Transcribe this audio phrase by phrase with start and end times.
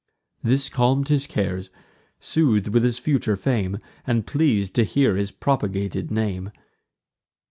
[0.41, 1.69] This calm'd his cares;
[2.19, 3.77] sooth'd with his future fame,
[4.07, 6.51] And pleas'd to hear his propagated name.